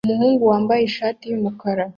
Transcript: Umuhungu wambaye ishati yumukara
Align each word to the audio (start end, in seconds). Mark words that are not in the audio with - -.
Umuhungu 0.05 0.41
wambaye 0.51 0.81
ishati 0.83 1.23
yumukara 1.31 1.83